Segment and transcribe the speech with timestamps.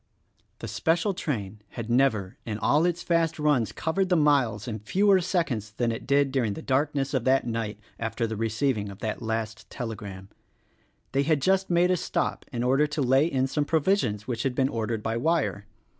[0.57, 5.21] The special train had never in all its fast runs covered the miles in fewer
[5.21, 9.21] seconds than it did during the darkness of that night after the receiving of that
[9.21, 10.29] last telegram.
[11.11, 14.41] They had just made a stop in order to lay in some pro visions which
[14.41, 15.67] had been ordered by wire.